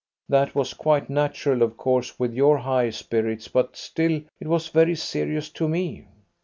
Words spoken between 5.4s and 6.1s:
to me.